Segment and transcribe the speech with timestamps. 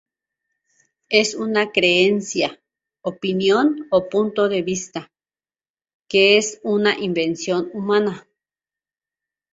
[1.09, 2.59] Es una creencia,
[3.03, 5.11] opinión o punto de vista;
[6.09, 8.27] que es una invención humana.